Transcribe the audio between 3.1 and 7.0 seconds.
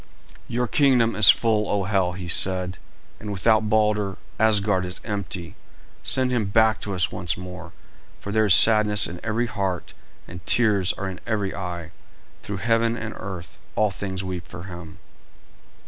"and without Balder, Asgard is empty. Send him back to